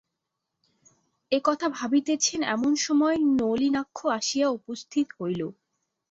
[1.31, 5.41] এ কথা ভাবিতেছেন, এমন-সময় নলিনাক্ষ আসিয়া উপস্থিত হইল।